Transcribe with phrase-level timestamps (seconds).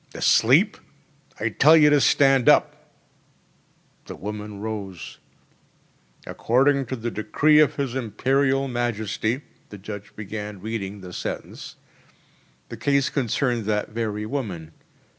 [0.15, 0.77] “Asleep!
[1.39, 5.19] I tell you to stand up!‚ÄĚ The woman rose.
[6.25, 11.75] “According to the decree of his Imperial Majesty ‚ÄĚ the judge began reading the sentence.
[12.69, 14.71] The case concerned that very woman.